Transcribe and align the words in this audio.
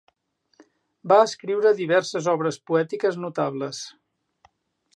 Va 1.11 1.17
escriure 1.25 1.73
diverses 1.81 2.29
obres 2.33 2.57
poètiques 2.71 3.19
notables. 3.27 3.83